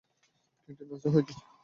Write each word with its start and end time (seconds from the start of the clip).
ক্যান্টিনে 0.59 0.93
আছে 0.97 1.07
হয়ত। 1.13 1.29